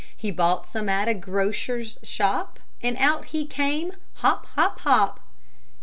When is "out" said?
2.97-3.25